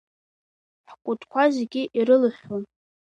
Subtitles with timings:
[0.89, 2.63] Ҳкәытқәа зегьы ирылыҳәҳәон.